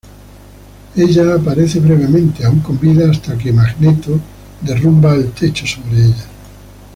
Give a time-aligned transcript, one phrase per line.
[0.95, 4.19] Ella aparece brevemente, aún con vida, hasta que Magneto
[4.59, 6.25] derrumba el techo sobre ella.